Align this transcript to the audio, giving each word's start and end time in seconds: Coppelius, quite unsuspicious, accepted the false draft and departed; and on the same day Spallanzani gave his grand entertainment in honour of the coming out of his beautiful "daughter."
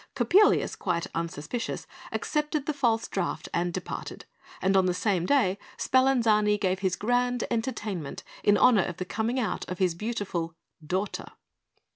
Coppelius, 0.15 0.75
quite 0.75 1.05
unsuspicious, 1.13 1.85
accepted 2.11 2.65
the 2.65 2.73
false 2.73 3.07
draft 3.07 3.49
and 3.53 3.71
departed; 3.71 4.25
and 4.59 4.75
on 4.75 4.87
the 4.87 4.95
same 4.95 5.27
day 5.27 5.59
Spallanzani 5.77 6.59
gave 6.59 6.79
his 6.79 6.95
grand 6.95 7.43
entertainment 7.51 8.23
in 8.43 8.57
honour 8.57 8.81
of 8.85 8.97
the 8.97 9.05
coming 9.05 9.39
out 9.39 9.63
of 9.69 9.77
his 9.77 9.93
beautiful 9.93 10.55
"daughter." 10.83 11.33